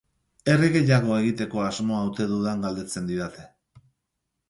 Herri 0.53 0.69
gehiago 0.75 1.13
egiteko 1.19 1.63
asmoa 1.67 2.01
ote 2.09 2.29
dudan 2.35 2.67
galdetzen 2.67 3.11
didate. 3.15 3.51